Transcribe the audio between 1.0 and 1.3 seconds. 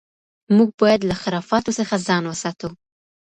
له